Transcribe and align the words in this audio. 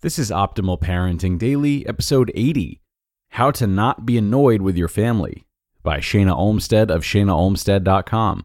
This 0.00 0.16
is 0.16 0.30
Optimal 0.30 0.80
Parenting 0.80 1.40
Daily, 1.40 1.84
episode 1.84 2.30
80 2.32 2.80
How 3.30 3.50
to 3.50 3.66
Not 3.66 4.06
Be 4.06 4.16
Annoyed 4.16 4.62
with 4.62 4.76
Your 4.76 4.86
Family 4.86 5.44
by 5.82 5.98
Shana 5.98 6.36
Olmstead 6.36 6.88
of 6.88 7.02
shanaolmstead.com. 7.02 8.44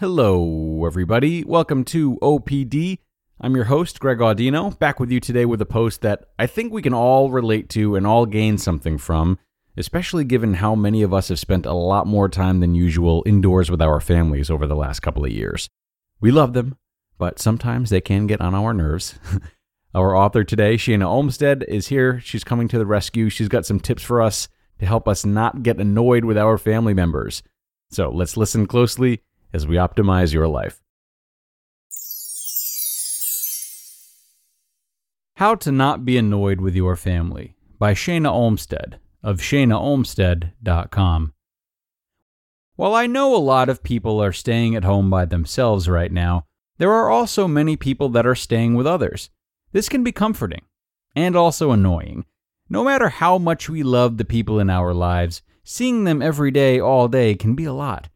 Hello, 0.00 0.84
everybody. 0.84 1.44
Welcome 1.44 1.84
to 1.84 2.16
OPD. 2.16 2.98
I'm 3.40 3.54
your 3.54 3.66
host, 3.66 4.00
Greg 4.00 4.18
Audino, 4.18 4.76
back 4.80 4.98
with 4.98 5.12
you 5.12 5.20
today 5.20 5.44
with 5.44 5.62
a 5.62 5.64
post 5.64 6.00
that 6.00 6.24
I 6.40 6.48
think 6.48 6.72
we 6.72 6.82
can 6.82 6.92
all 6.92 7.30
relate 7.30 7.68
to 7.68 7.94
and 7.94 8.04
all 8.04 8.26
gain 8.26 8.58
something 8.58 8.98
from, 8.98 9.38
especially 9.76 10.24
given 10.24 10.54
how 10.54 10.74
many 10.74 11.02
of 11.02 11.14
us 11.14 11.28
have 11.28 11.38
spent 11.38 11.66
a 11.66 11.72
lot 11.72 12.08
more 12.08 12.28
time 12.28 12.58
than 12.58 12.74
usual 12.74 13.22
indoors 13.24 13.70
with 13.70 13.80
our 13.80 14.00
families 14.00 14.50
over 14.50 14.66
the 14.66 14.74
last 14.74 15.02
couple 15.02 15.24
of 15.24 15.30
years. 15.30 15.68
We 16.20 16.32
love 16.32 16.52
them, 16.52 16.76
but 17.16 17.38
sometimes 17.38 17.90
they 17.90 18.00
can 18.00 18.26
get 18.26 18.40
on 18.40 18.56
our 18.56 18.74
nerves. 18.74 19.20
Our 19.94 20.14
author 20.14 20.44
today, 20.44 20.76
Shana 20.76 21.06
Olmstead, 21.06 21.64
is 21.66 21.88
here. 21.88 22.20
She's 22.20 22.44
coming 22.44 22.68
to 22.68 22.78
the 22.78 22.86
rescue. 22.86 23.30
She's 23.30 23.48
got 23.48 23.64
some 23.64 23.80
tips 23.80 24.02
for 24.02 24.20
us 24.20 24.48
to 24.78 24.86
help 24.86 25.08
us 25.08 25.24
not 25.24 25.62
get 25.62 25.80
annoyed 25.80 26.24
with 26.24 26.36
our 26.36 26.58
family 26.58 26.94
members. 26.94 27.42
So 27.90 28.10
let's 28.10 28.36
listen 28.36 28.66
closely 28.66 29.22
as 29.52 29.66
we 29.66 29.76
optimize 29.76 30.32
your 30.32 30.46
life. 30.46 30.82
How 35.36 35.54
to 35.54 35.72
Not 35.72 36.04
Be 36.04 36.18
Annoyed 36.18 36.60
with 36.60 36.74
Your 36.74 36.96
Family 36.96 37.54
by 37.78 37.94
Shana 37.94 38.30
Olmstead 38.30 38.98
of 39.22 39.38
shanaolmstead.com. 39.38 41.32
While 42.76 42.94
I 42.94 43.06
know 43.06 43.34
a 43.34 43.38
lot 43.38 43.68
of 43.68 43.82
people 43.82 44.22
are 44.22 44.32
staying 44.32 44.76
at 44.76 44.84
home 44.84 45.08
by 45.08 45.24
themselves 45.24 45.88
right 45.88 46.12
now, 46.12 46.44
there 46.76 46.92
are 46.92 47.08
also 47.08 47.48
many 47.48 47.76
people 47.76 48.08
that 48.10 48.26
are 48.26 48.34
staying 48.34 48.74
with 48.74 48.86
others. 48.86 49.30
This 49.72 49.88
can 49.88 50.02
be 50.02 50.12
comforting 50.12 50.62
and 51.14 51.36
also 51.36 51.70
annoying. 51.70 52.24
No 52.68 52.84
matter 52.84 53.08
how 53.08 53.38
much 53.38 53.68
we 53.68 53.82
love 53.82 54.16
the 54.16 54.24
people 54.24 54.60
in 54.60 54.70
our 54.70 54.94
lives, 54.94 55.42
seeing 55.64 56.04
them 56.04 56.22
every 56.22 56.50
day, 56.50 56.80
all 56.80 57.08
day, 57.08 57.34
can 57.34 57.54
be 57.54 57.64
a 57.64 57.72
lot. 57.72 58.08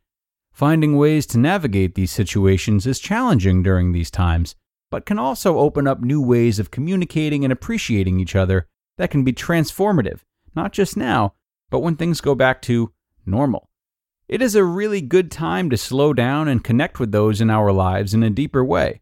Finding 0.53 0.97
ways 0.97 1.27
to 1.27 1.39
navigate 1.39 1.95
these 1.95 2.11
situations 2.11 2.87
is 2.87 2.99
challenging 2.99 3.63
during 3.63 3.93
these 3.93 4.11
times, 4.11 4.55
but 4.91 5.07
can 5.07 5.19
also 5.19 5.59
open 5.59 5.87
up 5.87 6.01
new 6.01 6.21
ways 6.21 6.59
of 6.59 6.71
communicating 6.71 7.45
and 7.45 7.53
appreciating 7.53 8.21
each 8.21 8.37
other 8.37 8.67
that 8.99 9.11
can 9.11 9.25
be 9.25 9.33
transformative, 9.33 10.21
not 10.55 10.73
just 10.73 10.97
now, 10.97 11.35
but 11.71 11.81
when 11.81 11.97
things 11.97 12.21
go 12.21 12.35
back 12.35 12.61
to 12.63 12.93
normal. 13.25 13.69
It 14.29 14.41
is 14.41 14.55
a 14.55 14.65
really 14.65 15.03
good 15.03 15.31
time 15.31 15.69
to 15.71 15.77
slow 15.77 16.15
down 16.15 16.49
and 16.49 16.65
connect 16.65 16.99
with 16.99 17.13
those 17.13 17.41
in 17.41 17.51
our 17.51 17.73
lives 17.73 18.15
in 18.15 18.23
a 18.23 18.31
deeper 18.31 18.65
way. 18.65 19.02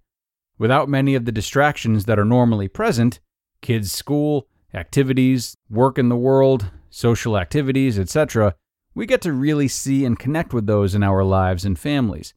Without 0.61 0.91
many 0.91 1.15
of 1.15 1.25
the 1.25 1.33
distractions 1.33 2.05
that 2.05 2.19
are 2.19 2.25
normally 2.27 2.69
present 2.69 3.19
kids' 3.63 3.93
school, 3.93 4.47
activities, 4.75 5.57
work 5.71 5.97
in 5.99 6.11
the 6.11 6.17
world, 6.17 6.71
social 6.91 7.39
activities, 7.39 7.99
etc. 7.99 8.55
we 8.95 9.07
get 9.07 9.23
to 9.23 9.33
really 9.33 9.69
see 9.69 10.05
and 10.05 10.19
connect 10.19 10.53
with 10.53 10.67
those 10.67 10.95
in 10.95 11.03
our 11.03 11.25
lives 11.25 11.65
and 11.65 11.79
families. 11.79 12.35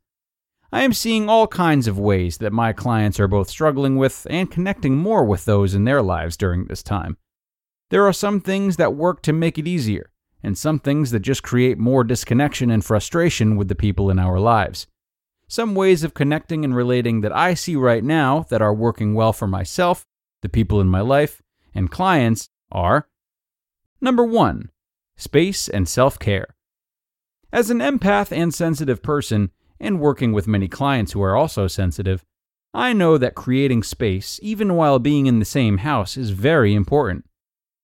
I 0.71 0.83
am 0.83 0.93
seeing 0.93 1.27
all 1.27 1.47
kinds 1.47 1.85
of 1.85 1.99
ways 1.99 2.37
that 2.37 2.53
my 2.53 2.71
clients 2.71 3.19
are 3.19 3.27
both 3.27 3.49
struggling 3.49 3.97
with 3.97 4.25
and 4.29 4.49
connecting 4.49 4.95
more 4.95 5.25
with 5.25 5.43
those 5.43 5.75
in 5.75 5.83
their 5.83 6.01
lives 6.01 6.37
during 6.37 6.67
this 6.67 6.81
time. 6.81 7.17
There 7.89 8.07
are 8.07 8.13
some 8.13 8.39
things 8.39 8.77
that 8.77 8.95
work 8.95 9.21
to 9.23 9.33
make 9.33 9.57
it 9.57 9.67
easier, 9.67 10.09
and 10.41 10.57
some 10.57 10.79
things 10.79 11.11
that 11.11 11.19
just 11.19 11.43
create 11.43 11.77
more 11.77 12.05
disconnection 12.05 12.71
and 12.71 12.85
frustration 12.85 13.57
with 13.57 13.67
the 13.67 13.75
people 13.75 14.09
in 14.09 14.17
our 14.17 14.39
lives. 14.39 14.87
Some 15.47 15.75
ways 15.75 16.03
of 16.03 16.13
connecting 16.13 16.63
and 16.63 16.75
relating 16.75 17.21
that 17.21 17.35
I 17.35 17.53
see 17.53 17.75
right 17.75 18.03
now 18.03 18.45
that 18.49 18.61
are 18.61 18.73
working 18.73 19.13
well 19.13 19.33
for 19.33 19.47
myself, 19.47 20.05
the 20.41 20.49
people 20.49 20.81
in 20.81 20.87
my 20.87 21.01
life, 21.01 21.41
and 21.73 21.91
clients 21.91 22.49
are 22.71 23.07
Number 24.03 24.25
one, 24.25 24.69
space 25.15 25.69
and 25.69 25.87
self 25.87 26.19
care. 26.19 26.55
As 27.53 27.69
an 27.69 27.79
empath 27.79 28.35
and 28.35 28.53
sensitive 28.53 29.01
person, 29.01 29.51
and 29.79 30.01
working 30.01 30.33
with 30.33 30.45
many 30.45 30.67
clients 30.67 31.13
who 31.13 31.21
are 31.21 31.37
also 31.37 31.67
sensitive, 31.67 32.25
I 32.73 32.91
know 32.91 33.17
that 33.17 33.33
creating 33.33 33.83
space, 33.83 34.41
even 34.43 34.73
while 34.73 34.99
being 34.99 35.25
in 35.25 35.39
the 35.39 35.45
same 35.45 35.77
house, 35.77 36.17
is 36.17 36.31
very 36.31 36.73
important. 36.73 37.23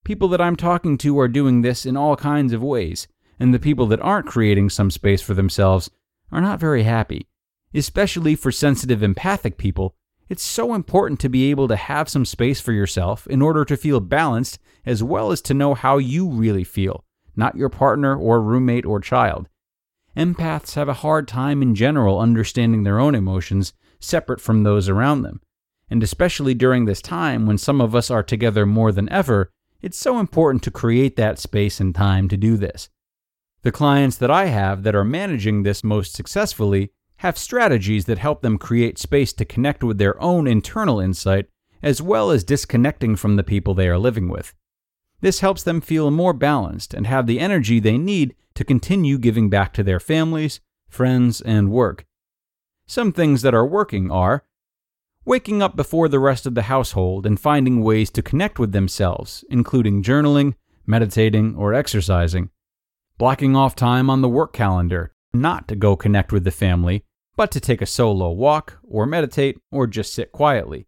People 0.04 0.28
that 0.28 0.42
I'm 0.42 0.56
talking 0.56 0.98
to 0.98 1.18
are 1.18 1.28
doing 1.28 1.62
this 1.62 1.86
in 1.86 1.96
all 1.96 2.16
kinds 2.16 2.52
of 2.52 2.62
ways, 2.62 3.08
and 3.38 3.54
the 3.54 3.58
people 3.58 3.86
that 3.86 4.02
aren't 4.02 4.26
creating 4.26 4.68
some 4.68 4.90
space 4.90 5.22
for 5.22 5.32
themselves 5.32 5.90
are 6.30 6.42
not 6.42 6.60
very 6.60 6.82
happy. 6.82 7.28
Especially 7.72 8.34
for 8.34 8.50
sensitive 8.50 9.02
empathic 9.02 9.56
people, 9.56 9.94
it's 10.28 10.44
so 10.44 10.74
important 10.74 11.18
to 11.20 11.28
be 11.28 11.50
able 11.50 11.68
to 11.68 11.76
have 11.76 12.08
some 12.08 12.24
space 12.24 12.60
for 12.60 12.72
yourself 12.72 13.26
in 13.26 13.42
order 13.42 13.64
to 13.64 13.76
feel 13.76 14.00
balanced 14.00 14.58
as 14.86 15.02
well 15.02 15.32
as 15.32 15.40
to 15.42 15.54
know 15.54 15.74
how 15.74 15.98
you 15.98 16.28
really 16.28 16.64
feel, 16.64 17.04
not 17.36 17.56
your 17.56 17.68
partner 17.68 18.16
or 18.16 18.40
roommate 18.40 18.86
or 18.86 19.00
child. 19.00 19.48
Empaths 20.16 20.74
have 20.74 20.88
a 20.88 20.94
hard 20.94 21.28
time 21.28 21.62
in 21.62 21.74
general 21.74 22.18
understanding 22.18 22.82
their 22.82 22.98
own 22.98 23.14
emotions 23.14 23.72
separate 24.00 24.40
from 24.40 24.62
those 24.62 24.88
around 24.88 25.22
them. 25.22 25.40
And 25.88 26.02
especially 26.02 26.54
during 26.54 26.84
this 26.84 27.02
time 27.02 27.46
when 27.46 27.58
some 27.58 27.80
of 27.80 27.94
us 27.94 28.10
are 28.10 28.22
together 28.22 28.66
more 28.66 28.92
than 28.92 29.08
ever, 29.10 29.50
it's 29.82 29.98
so 29.98 30.18
important 30.18 30.62
to 30.64 30.70
create 30.70 31.16
that 31.16 31.38
space 31.38 31.80
and 31.80 31.94
time 31.94 32.28
to 32.28 32.36
do 32.36 32.56
this. 32.56 32.88
The 33.62 33.72
clients 33.72 34.16
that 34.18 34.30
I 34.30 34.46
have 34.46 34.82
that 34.84 34.94
are 34.94 35.04
managing 35.04 35.62
this 35.62 35.84
most 35.84 36.14
successfully 36.14 36.92
have 37.20 37.36
strategies 37.36 38.06
that 38.06 38.16
help 38.16 38.40
them 38.40 38.56
create 38.56 38.98
space 38.98 39.30
to 39.34 39.44
connect 39.44 39.84
with 39.84 39.98
their 39.98 40.18
own 40.22 40.46
internal 40.46 40.98
insight, 40.98 41.46
as 41.82 42.00
well 42.00 42.30
as 42.30 42.42
disconnecting 42.42 43.14
from 43.14 43.36
the 43.36 43.44
people 43.44 43.74
they 43.74 43.88
are 43.88 43.98
living 43.98 44.26
with. 44.26 44.54
This 45.20 45.40
helps 45.40 45.62
them 45.62 45.82
feel 45.82 46.10
more 46.10 46.32
balanced 46.32 46.94
and 46.94 47.06
have 47.06 47.26
the 47.26 47.38
energy 47.38 47.78
they 47.78 47.98
need 47.98 48.34
to 48.54 48.64
continue 48.64 49.18
giving 49.18 49.50
back 49.50 49.74
to 49.74 49.82
their 49.82 50.00
families, 50.00 50.60
friends, 50.88 51.42
and 51.42 51.70
work. 51.70 52.06
Some 52.86 53.12
things 53.12 53.42
that 53.42 53.54
are 53.54 53.66
working 53.66 54.10
are 54.10 54.46
waking 55.26 55.60
up 55.60 55.76
before 55.76 56.08
the 56.08 56.18
rest 56.18 56.46
of 56.46 56.54
the 56.54 56.62
household 56.62 57.26
and 57.26 57.38
finding 57.38 57.82
ways 57.82 58.08
to 58.12 58.22
connect 58.22 58.58
with 58.58 58.72
themselves, 58.72 59.44
including 59.50 60.02
journaling, 60.02 60.54
meditating, 60.86 61.54
or 61.54 61.74
exercising, 61.74 62.48
blocking 63.18 63.54
off 63.54 63.76
time 63.76 64.08
on 64.08 64.22
the 64.22 64.28
work 64.28 64.54
calendar 64.54 65.12
not 65.34 65.68
to 65.68 65.76
go 65.76 65.96
connect 65.96 66.32
with 66.32 66.44
the 66.44 66.50
family 66.50 67.04
but 67.36 67.50
to 67.52 67.60
take 67.60 67.80
a 67.80 67.86
solo 67.86 68.30
walk, 68.30 68.78
or 68.82 69.06
meditate, 69.06 69.58
or 69.70 69.86
just 69.86 70.12
sit 70.12 70.32
quietly. 70.32 70.86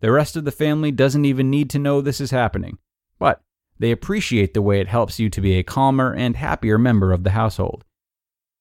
The 0.00 0.12
rest 0.12 0.36
of 0.36 0.44
the 0.44 0.52
family 0.52 0.92
doesn't 0.92 1.24
even 1.24 1.50
need 1.50 1.70
to 1.70 1.78
know 1.78 2.00
this 2.00 2.20
is 2.20 2.30
happening, 2.30 2.78
but 3.18 3.42
they 3.78 3.90
appreciate 3.90 4.54
the 4.54 4.62
way 4.62 4.80
it 4.80 4.88
helps 4.88 5.18
you 5.18 5.28
to 5.30 5.40
be 5.40 5.54
a 5.54 5.62
calmer 5.62 6.12
and 6.12 6.36
happier 6.36 6.78
member 6.78 7.12
of 7.12 7.24
the 7.24 7.30
household. 7.30 7.84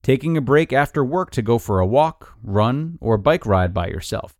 Taking 0.01 0.37
a 0.37 0.41
break 0.41 0.71
after 0.71 1.03
work 1.03 1.31
to 1.31 1.41
go 1.41 1.57
for 1.57 1.79
a 1.79 1.85
walk, 1.85 2.33
run, 2.41 2.97
or 3.01 3.17
bike 3.17 3.45
ride 3.45 3.73
by 3.73 3.87
yourself. 3.87 4.35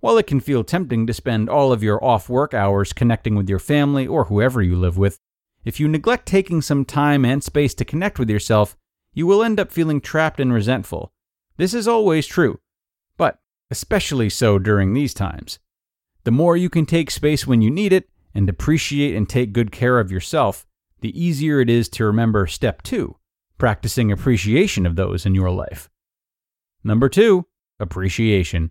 While 0.00 0.16
it 0.18 0.26
can 0.26 0.40
feel 0.40 0.62
tempting 0.62 1.06
to 1.06 1.14
spend 1.14 1.50
all 1.50 1.72
of 1.72 1.82
your 1.82 2.02
off 2.04 2.28
work 2.28 2.54
hours 2.54 2.92
connecting 2.92 3.34
with 3.34 3.48
your 3.48 3.58
family 3.58 4.06
or 4.06 4.26
whoever 4.26 4.62
you 4.62 4.76
live 4.76 4.96
with, 4.96 5.18
if 5.64 5.80
you 5.80 5.88
neglect 5.88 6.26
taking 6.26 6.62
some 6.62 6.84
time 6.84 7.24
and 7.24 7.42
space 7.42 7.74
to 7.74 7.84
connect 7.84 8.18
with 8.18 8.30
yourself, 8.30 8.76
you 9.12 9.26
will 9.26 9.42
end 9.42 9.58
up 9.58 9.72
feeling 9.72 10.00
trapped 10.00 10.38
and 10.38 10.52
resentful 10.52 11.12
this 11.58 11.74
is 11.74 11.86
always 11.86 12.26
true, 12.26 12.60
but 13.16 13.38
especially 13.70 14.30
so 14.30 14.58
during 14.58 14.94
these 14.94 15.12
times. 15.12 15.58
The 16.24 16.30
more 16.30 16.56
you 16.56 16.70
can 16.70 16.86
take 16.86 17.10
space 17.10 17.46
when 17.46 17.60
you 17.60 17.70
need 17.70 17.92
it 17.92 18.08
and 18.34 18.48
appreciate 18.48 19.14
and 19.14 19.28
take 19.28 19.52
good 19.52 19.70
care 19.70 20.00
of 20.00 20.10
yourself, 20.10 20.66
the 21.00 21.20
easier 21.20 21.60
it 21.60 21.68
is 21.68 21.88
to 21.90 22.04
remember 22.04 22.46
step 22.46 22.82
two 22.82 23.16
practicing 23.58 24.12
appreciation 24.12 24.86
of 24.86 24.94
those 24.94 25.26
in 25.26 25.34
your 25.34 25.50
life. 25.50 25.90
Number 26.84 27.08
two, 27.08 27.46
appreciation. 27.80 28.70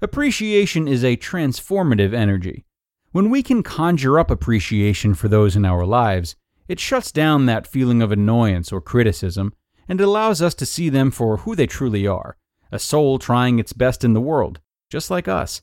Appreciation 0.00 0.88
is 0.88 1.04
a 1.04 1.16
transformative 1.18 2.14
energy. 2.14 2.64
When 3.12 3.28
we 3.28 3.42
can 3.42 3.62
conjure 3.62 4.18
up 4.18 4.30
appreciation 4.30 5.12
for 5.12 5.28
those 5.28 5.54
in 5.54 5.66
our 5.66 5.84
lives, 5.84 6.36
it 6.68 6.80
shuts 6.80 7.12
down 7.12 7.44
that 7.46 7.66
feeling 7.66 8.00
of 8.00 8.10
annoyance 8.10 8.72
or 8.72 8.80
criticism 8.80 9.52
and 9.92 10.00
it 10.00 10.04
allows 10.04 10.40
us 10.40 10.54
to 10.54 10.64
see 10.64 10.88
them 10.88 11.10
for 11.10 11.36
who 11.36 11.54
they 11.54 11.66
truly 11.66 12.06
are 12.06 12.38
a 12.70 12.78
soul 12.78 13.18
trying 13.18 13.58
its 13.58 13.74
best 13.74 14.02
in 14.02 14.14
the 14.14 14.22
world, 14.22 14.58
just 14.88 15.10
like 15.10 15.28
us. 15.28 15.60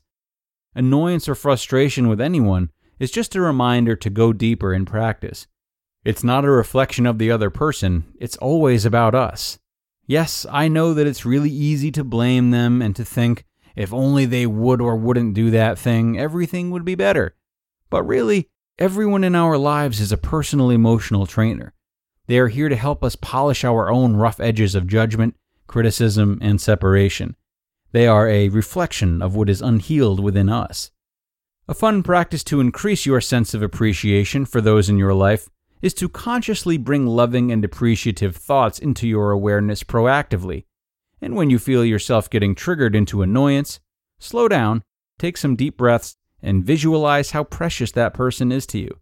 Annoyance 0.72 1.28
or 1.28 1.34
frustration 1.34 2.06
with 2.06 2.20
anyone 2.20 2.70
is 3.00 3.10
just 3.10 3.34
a 3.34 3.40
reminder 3.40 3.96
to 3.96 4.08
go 4.08 4.32
deeper 4.32 4.72
in 4.72 4.84
practice. 4.86 5.48
It's 6.04 6.22
not 6.22 6.44
a 6.44 6.50
reflection 6.50 7.06
of 7.06 7.18
the 7.18 7.32
other 7.32 7.50
person, 7.50 8.04
it's 8.20 8.36
always 8.36 8.84
about 8.84 9.16
us. 9.16 9.58
Yes, 10.06 10.46
I 10.48 10.68
know 10.68 10.94
that 10.94 11.08
it's 11.08 11.26
really 11.26 11.50
easy 11.50 11.90
to 11.90 12.04
blame 12.04 12.52
them 12.52 12.80
and 12.80 12.94
to 12.94 13.04
think 13.04 13.44
if 13.74 13.92
only 13.92 14.26
they 14.26 14.46
would 14.46 14.80
or 14.80 14.94
wouldn't 14.94 15.34
do 15.34 15.50
that 15.50 15.76
thing, 15.76 16.16
everything 16.16 16.70
would 16.70 16.84
be 16.84 16.94
better. 16.94 17.34
But 17.90 18.04
really, 18.04 18.48
everyone 18.78 19.24
in 19.24 19.34
our 19.34 19.58
lives 19.58 19.98
is 19.98 20.12
a 20.12 20.16
personal 20.16 20.70
emotional 20.70 21.26
trainer. 21.26 21.74
They 22.30 22.38
are 22.38 22.46
here 22.46 22.68
to 22.68 22.76
help 22.76 23.02
us 23.02 23.16
polish 23.16 23.64
our 23.64 23.90
own 23.90 24.14
rough 24.14 24.38
edges 24.38 24.76
of 24.76 24.86
judgment, 24.86 25.34
criticism, 25.66 26.38
and 26.40 26.60
separation. 26.60 27.34
They 27.90 28.06
are 28.06 28.28
a 28.28 28.50
reflection 28.50 29.20
of 29.20 29.34
what 29.34 29.50
is 29.50 29.60
unhealed 29.60 30.20
within 30.20 30.48
us. 30.48 30.92
A 31.66 31.74
fun 31.74 32.04
practice 32.04 32.44
to 32.44 32.60
increase 32.60 33.04
your 33.04 33.20
sense 33.20 33.52
of 33.52 33.64
appreciation 33.64 34.44
for 34.44 34.60
those 34.60 34.88
in 34.88 34.96
your 34.96 35.12
life 35.12 35.50
is 35.82 35.92
to 35.94 36.08
consciously 36.08 36.78
bring 36.78 37.04
loving 37.04 37.50
and 37.50 37.64
appreciative 37.64 38.36
thoughts 38.36 38.78
into 38.78 39.08
your 39.08 39.32
awareness 39.32 39.82
proactively. 39.82 40.66
And 41.20 41.34
when 41.34 41.50
you 41.50 41.58
feel 41.58 41.84
yourself 41.84 42.30
getting 42.30 42.54
triggered 42.54 42.94
into 42.94 43.22
annoyance, 43.22 43.80
slow 44.20 44.46
down, 44.46 44.84
take 45.18 45.36
some 45.36 45.56
deep 45.56 45.76
breaths, 45.76 46.16
and 46.40 46.62
visualize 46.62 47.32
how 47.32 47.42
precious 47.42 47.90
that 47.90 48.14
person 48.14 48.52
is 48.52 48.66
to 48.66 48.78
you. 48.78 49.00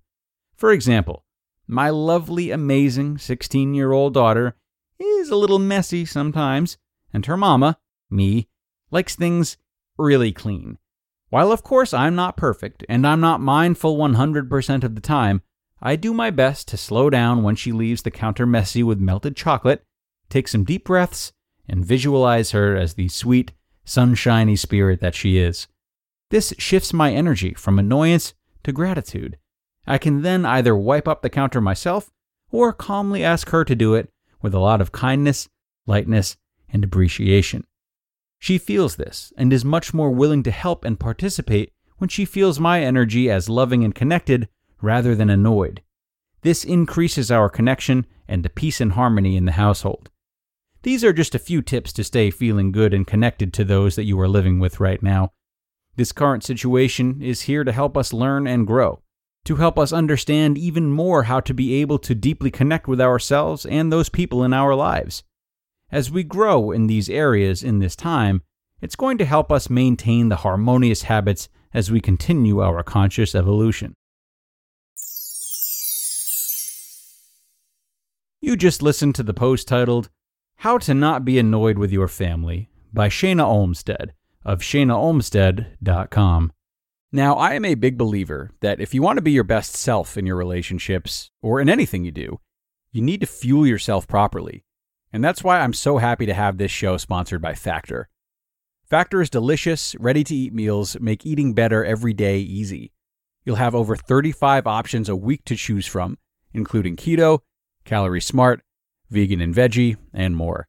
For 0.57 0.73
example, 0.73 1.27
my 1.69 1.91
lovely, 1.91 2.51
amazing 2.51 3.19
16 3.19 3.75
year 3.75 3.93
old 3.93 4.15
daughter 4.15 4.57
is 4.99 5.29
a 5.29 5.37
little 5.37 5.59
messy 5.59 6.07
sometimes, 6.07 6.79
and 7.13 7.27
her 7.27 7.37
mama, 7.37 7.79
me, 8.11 8.49
likes 8.91 9.15
things 9.15 9.59
really 9.99 10.33
clean. 10.33 10.79
While 11.29 11.53
of 11.53 11.63
course 11.63 11.93
I'm 11.93 12.15
not 12.15 12.39
perfect, 12.39 12.85
and 12.89 13.07
I'm 13.07 13.21
not 13.21 13.43
mindful 13.43 13.99
100% 13.99 14.83
of 14.83 14.95
the 14.95 15.01
time, 15.01 15.43
I 15.81 15.95
do 15.95 16.15
my 16.15 16.31
best 16.31 16.67
to 16.69 16.77
slow 16.77 17.11
down 17.11 17.43
when 17.43 17.55
she 17.55 17.71
leaves 17.71 18.03
the 18.03 18.11
counter 18.11 18.47
messy 18.47 18.83
with 18.83 18.99
melted 18.99 19.37
chocolate, 19.37 19.85
take 20.31 20.49
some 20.49 20.65
deep 20.65 20.85
breaths, 20.85 21.33
and 21.69 21.85
visualize 21.85 22.53
her 22.53 22.77
as 22.77 22.95
the 22.95 23.09
sweet, 23.09 23.53
sunshiny 23.85 24.57
spirit 24.57 25.01
that 25.01 25.15
she 25.15 25.39
is. 25.39 25.69
This 26.31 26.55
shifts 26.59 26.93
my 26.93 27.13
energy 27.13 27.53
from 27.55 27.79
annoyance 27.79 28.33
to 28.65 28.73
gratitude. 28.73 29.37
I 29.89 29.97
can 29.97 30.21
then 30.21 30.45
either 30.45 30.77
wipe 30.77 31.09
up 31.09 31.23
the 31.23 31.31
counter 31.31 31.63
myself 31.63 32.11
or 32.51 32.75
calmly 32.75 33.25
ask 33.25 33.49
her 33.49 33.65
to 33.65 33.75
do 33.75 33.95
it 33.95 34.11
with 34.43 34.53
a 34.53 34.59
lot 34.59 34.83
of 34.83 34.93
kindness, 34.93 35.49
lightness, 35.87 36.37
and 36.69 36.85
appreciation. 36.85 37.67
She 38.39 38.59
feels 38.59 38.97
this 38.97 39.33
and 39.39 39.51
is 39.51 39.65
much 39.65 39.95
more 39.95 40.11
willing 40.11 40.43
to 40.43 40.51
help 40.51 40.85
and 40.85 41.01
participate 41.01 41.73
when 41.97 42.09
she 42.09 42.27
feels 42.27 42.61
my 42.61 42.83
energy 42.83 43.31
as 43.31 43.49
loving 43.49 43.83
and 43.83 43.95
connected 43.95 44.49
rather 44.83 45.15
than 45.15 45.31
annoyed. 45.31 45.83
This 46.43 46.65
increases 46.65 47.31
our 47.31 47.49
connection 47.49 48.07
and 48.29 48.45
the 48.45 48.51
peace 48.51 48.83
and 48.83 48.93
harmony 48.93 49.37
in 49.37 49.47
the 49.47 49.53
household. 49.53 50.11
These 50.83 51.03
are 51.03 51.15
just 51.15 51.35
a 51.35 51.41
few 51.41 51.63
tips 51.63 51.95
to 51.95 52.05
stay 52.05 52.31
feeling 52.31 52.73
good 52.73 52.93
and 52.93 53.07
connected 53.07 53.55
to 53.55 53.65
those 53.65 53.97
that 53.97 54.05
you 54.05 54.21
are 54.21 54.29
living 54.29 54.61
with 54.61 54.81
right 54.81 55.03
now. 55.03 55.33
This 55.97 56.13
current 56.13 56.45
situation 56.45 57.23
is 57.23 57.43
here 57.43 57.65
to 57.65 57.73
help 57.73 57.97
us 57.97 58.13
learn 58.13 58.47
and 58.47 58.67
grow, 58.67 59.03
to 59.49 59.57
help 59.57 59.79
us 59.79 59.95
understand 59.95 60.59
even 60.59 60.91
more 60.91 61.23
how 61.23 61.41
to 61.41 61.55
be 61.55 61.81
able 61.81 61.99
to 61.99 62.15
deeply 62.15 62.51
connect 62.51 62.87
with 62.87 63.01
ourselves 63.01 63.65
and 63.65 63.91
those 63.91 64.11
people 64.11 64.45
in 64.45 64.53
our 64.53 64.75
lives. 64.75 65.23
As 65.91 66.11
we 66.11 66.23
grow 66.23 66.71
in 66.71 66.87
these 66.87 67.09
areas 67.09 67.63
in 67.63 67.79
this 67.79 67.97
time, 67.97 68.43
it's 68.83 68.95
going 68.95 69.17
to 69.17 69.25
help 69.25 69.51
us 69.51 69.71
maintain 69.71 70.29
the 70.29 70.37
harmonious 70.37 71.05
habits 71.05 71.49
as 71.73 71.91
we 71.91 71.99
continue 71.99 72.61
our 72.61 72.83
conscious 72.83 73.35
evolution. 73.35 73.95
You 78.43 78.55
just 78.55 78.83
listened 78.83 79.15
to 79.15 79.23
the 79.23 79.33
post 79.33 79.67
titled, 79.67 80.11
How 80.57 80.77
to 80.77 80.93
Not 80.93 81.25
Be 81.25 81.39
Annoyed 81.39 81.79
with 81.79 81.91
Your 81.91 82.09
Family 82.09 82.69
by 82.93 83.09
Shana 83.09 83.47
Olmstead 83.47 84.13
of 84.45 84.61
shanaolmstead.com. 84.61 86.53
Now, 87.11 87.37
I 87.37 87.55
am 87.55 87.65
a 87.65 87.75
big 87.75 87.97
believer 87.97 88.51
that 88.61 88.81
if 88.81 88.93
you 88.93 89.01
want 89.01 89.17
to 89.17 89.23
be 89.23 89.33
your 89.33 89.45
best 89.45 89.75
self 89.75 90.19
in 90.19 90.27
your 90.27 90.37
relationships 90.37 91.31
or 91.41 91.59
in 91.59 91.71
anything 91.71 92.05
you 92.05 92.11
do, 92.11 92.39
you 92.93 93.01
need 93.01 93.21
to 93.21 93.27
fuel 93.27 93.67
yourself 93.67 94.07
properly. 94.07 94.65
And 95.11 95.25
that's 95.25 95.43
why 95.43 95.61
I'm 95.61 95.73
so 95.73 95.97
happy 95.97 96.27
to 96.27 96.35
have 96.35 96.59
this 96.59 96.71
show 96.71 96.99
sponsored 96.99 97.41
by 97.41 97.55
Factor. 97.55 98.11
Factor's 98.85 99.31
delicious, 99.31 99.95
ready 99.99 100.23
to 100.23 100.35
eat 100.35 100.53
meals 100.53 101.01
make 101.01 101.25
eating 101.25 101.55
better 101.55 101.83
every 101.83 102.13
day 102.13 102.41
easy. 102.41 102.93
You'll 103.43 103.57
have 103.57 103.75
over 103.75 103.97
35 103.97 104.67
options 104.67 105.09
a 105.09 105.17
week 105.17 105.47
to 105.47 105.57
choose 105.57 105.87
from, 105.87 106.19
including 106.53 106.97
keto, 106.97 107.41
calorie 107.87 108.21
smart, 108.21 108.61
vegan 109.09 109.41
and 109.41 109.55
veggie, 109.55 109.97
and 110.13 110.37
more. 110.37 110.69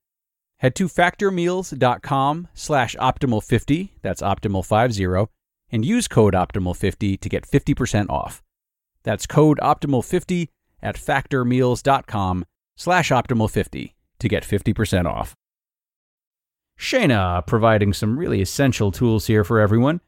head 0.61 0.75
to 0.75 0.87
factormeals.com 0.87 2.47
slash 2.53 2.95
optimal50, 2.97 3.89
that's 4.03 4.21
optimal50, 4.21 5.27
and 5.71 5.83
use 5.83 6.07
code 6.07 6.35
optimal50 6.35 7.19
to 7.19 7.29
get 7.29 7.47
50% 7.47 8.11
off. 8.11 8.43
That's 9.01 9.25
code 9.25 9.57
optimal50 9.59 10.49
at 10.83 10.97
factormeals.com 10.97 12.45
slash 12.75 13.09
optimal50 13.09 13.93
to 14.19 14.29
get 14.29 14.43
50% 14.43 15.05
off. 15.05 15.35
Shana 16.79 17.45
providing 17.47 17.91
some 17.91 18.19
really 18.19 18.39
essential 18.39 18.91
tools 18.91 19.25
here 19.25 19.43
for 19.43 19.59
everyone. 19.59 19.99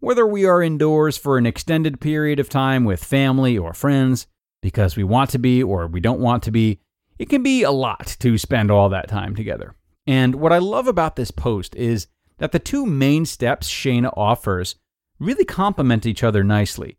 Whether 0.00 0.26
we 0.26 0.44
are 0.44 0.62
indoors 0.62 1.16
for 1.16 1.38
an 1.38 1.46
extended 1.46 2.02
period 2.02 2.38
of 2.38 2.50
time 2.50 2.84
with 2.84 3.02
family 3.02 3.56
or 3.56 3.72
friends, 3.72 4.26
because 4.60 4.94
we 4.94 5.04
want 5.04 5.30
to 5.30 5.38
be 5.38 5.62
or 5.62 5.86
we 5.86 6.00
don't 6.00 6.20
want 6.20 6.42
to 6.42 6.50
be, 6.50 6.80
it 7.18 7.30
can 7.30 7.42
be 7.42 7.62
a 7.62 7.70
lot 7.70 8.16
to 8.20 8.36
spend 8.36 8.70
all 8.70 8.90
that 8.90 9.08
time 9.08 9.34
together. 9.34 9.74
And 10.06 10.36
what 10.36 10.52
I 10.52 10.58
love 10.58 10.86
about 10.86 11.16
this 11.16 11.30
post 11.30 11.74
is 11.74 12.06
that 12.38 12.52
the 12.52 12.58
two 12.58 12.86
main 12.86 13.26
steps 13.26 13.68
Shana 13.68 14.12
offers 14.16 14.76
really 15.18 15.44
complement 15.44 16.06
each 16.06 16.22
other 16.22 16.44
nicely. 16.44 16.98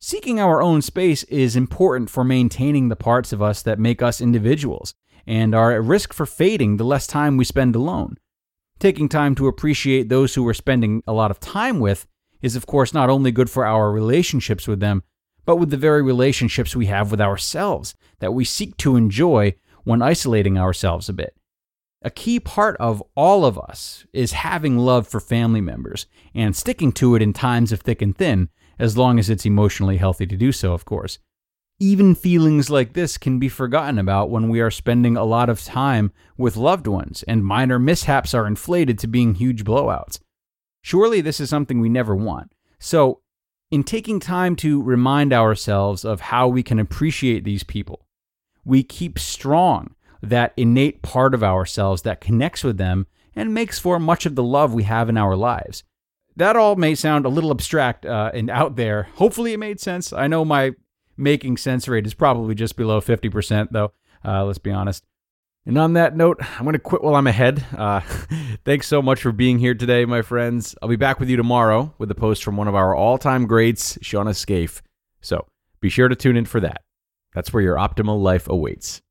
Seeking 0.00 0.40
our 0.40 0.62
own 0.62 0.80
space 0.82 1.24
is 1.24 1.56
important 1.56 2.08
for 2.08 2.24
maintaining 2.24 2.88
the 2.88 2.96
parts 2.96 3.32
of 3.32 3.42
us 3.42 3.62
that 3.62 3.78
make 3.78 4.00
us 4.00 4.20
individuals 4.20 4.94
and 5.26 5.54
are 5.54 5.72
at 5.72 5.82
risk 5.82 6.12
for 6.12 6.24
fading 6.24 6.76
the 6.76 6.84
less 6.84 7.06
time 7.06 7.36
we 7.36 7.44
spend 7.44 7.74
alone. 7.74 8.16
Taking 8.78 9.08
time 9.08 9.34
to 9.34 9.48
appreciate 9.48 10.08
those 10.08 10.34
who 10.34 10.44
we're 10.44 10.54
spending 10.54 11.02
a 11.06 11.12
lot 11.12 11.30
of 11.30 11.40
time 11.40 11.80
with 11.80 12.06
is, 12.40 12.54
of 12.54 12.66
course, 12.66 12.94
not 12.94 13.10
only 13.10 13.32
good 13.32 13.50
for 13.50 13.66
our 13.66 13.90
relationships 13.90 14.68
with 14.68 14.78
them, 14.80 15.02
but 15.44 15.56
with 15.56 15.70
the 15.70 15.76
very 15.76 16.02
relationships 16.02 16.76
we 16.76 16.86
have 16.86 17.10
with 17.10 17.20
ourselves 17.20 17.94
that 18.20 18.34
we 18.34 18.44
seek 18.44 18.76
to 18.76 18.96
enjoy 18.96 19.54
when 19.82 20.00
isolating 20.00 20.56
ourselves 20.56 21.08
a 21.08 21.12
bit. 21.12 21.34
A 22.00 22.10
key 22.10 22.38
part 22.38 22.76
of 22.76 23.02
all 23.16 23.44
of 23.44 23.58
us 23.58 24.06
is 24.12 24.30
having 24.32 24.78
love 24.78 25.08
for 25.08 25.18
family 25.18 25.60
members 25.60 26.06
and 26.32 26.54
sticking 26.54 26.92
to 26.92 27.16
it 27.16 27.22
in 27.22 27.32
times 27.32 27.72
of 27.72 27.80
thick 27.80 28.00
and 28.00 28.16
thin, 28.16 28.50
as 28.78 28.96
long 28.96 29.18
as 29.18 29.28
it's 29.28 29.44
emotionally 29.44 29.96
healthy 29.96 30.24
to 30.26 30.36
do 30.36 30.52
so, 30.52 30.72
of 30.72 30.84
course. 30.84 31.18
Even 31.80 32.14
feelings 32.14 32.70
like 32.70 32.92
this 32.92 33.18
can 33.18 33.40
be 33.40 33.48
forgotten 33.48 33.98
about 33.98 34.30
when 34.30 34.48
we 34.48 34.60
are 34.60 34.70
spending 34.70 35.16
a 35.16 35.24
lot 35.24 35.48
of 35.48 35.62
time 35.64 36.12
with 36.36 36.56
loved 36.56 36.86
ones 36.86 37.24
and 37.24 37.44
minor 37.44 37.80
mishaps 37.80 38.32
are 38.32 38.46
inflated 38.46 38.98
to 39.00 39.08
being 39.08 39.34
huge 39.34 39.64
blowouts. 39.64 40.20
Surely 40.82 41.20
this 41.20 41.40
is 41.40 41.50
something 41.50 41.80
we 41.80 41.88
never 41.88 42.14
want. 42.14 42.52
So, 42.78 43.22
in 43.72 43.82
taking 43.82 44.20
time 44.20 44.54
to 44.56 44.80
remind 44.82 45.32
ourselves 45.32 46.04
of 46.04 46.20
how 46.20 46.46
we 46.48 46.62
can 46.62 46.78
appreciate 46.78 47.44
these 47.44 47.64
people, 47.64 48.06
we 48.64 48.82
keep 48.82 49.18
strong 49.18 49.94
that 50.22 50.52
innate 50.56 51.02
part 51.02 51.34
of 51.34 51.42
ourselves 51.42 52.02
that 52.02 52.20
connects 52.20 52.64
with 52.64 52.76
them 52.76 53.06
and 53.34 53.54
makes 53.54 53.78
for 53.78 53.98
much 53.98 54.26
of 54.26 54.34
the 54.34 54.42
love 54.42 54.74
we 54.74 54.82
have 54.82 55.08
in 55.08 55.16
our 55.16 55.36
lives. 55.36 55.84
That 56.36 56.56
all 56.56 56.76
may 56.76 56.94
sound 56.94 57.24
a 57.24 57.28
little 57.30 57.50
abstract 57.50 58.06
uh, 58.06 58.30
and 58.32 58.50
out 58.50 58.76
there. 58.76 59.04
Hopefully, 59.14 59.52
it 59.52 59.58
made 59.58 59.80
sense. 59.80 60.12
I 60.12 60.26
know 60.26 60.44
my 60.44 60.72
making 61.16 61.56
sense 61.56 61.88
rate 61.88 62.06
is 62.06 62.14
probably 62.14 62.54
just 62.54 62.76
below 62.76 63.00
50%, 63.00 63.68
though, 63.72 63.92
uh, 64.24 64.44
let's 64.44 64.58
be 64.58 64.70
honest. 64.70 65.04
And 65.66 65.76
on 65.76 65.92
that 65.94 66.16
note, 66.16 66.38
I'm 66.40 66.64
going 66.64 66.72
to 66.72 66.78
quit 66.78 67.02
while 67.02 67.16
I'm 67.16 67.26
ahead. 67.26 67.64
Uh, 67.76 68.00
thanks 68.64 68.86
so 68.86 69.02
much 69.02 69.20
for 69.20 69.32
being 69.32 69.58
here 69.58 69.74
today, 69.74 70.04
my 70.04 70.22
friends. 70.22 70.74
I'll 70.80 70.88
be 70.88 70.96
back 70.96 71.20
with 71.20 71.28
you 71.28 71.36
tomorrow 71.36 71.92
with 71.98 72.10
a 72.10 72.14
post 72.14 72.42
from 72.42 72.56
one 72.56 72.68
of 72.68 72.74
our 72.74 72.94
all 72.94 73.18
time 73.18 73.46
greats, 73.46 73.98
Shauna 73.98 74.34
Scaife. 74.34 74.80
So 75.20 75.46
be 75.80 75.90
sure 75.90 76.08
to 76.08 76.16
tune 76.16 76.36
in 76.36 76.46
for 76.46 76.60
that. 76.60 76.84
That's 77.34 77.52
where 77.52 77.62
your 77.62 77.76
optimal 77.76 78.22
life 78.22 78.48
awaits. 78.48 79.02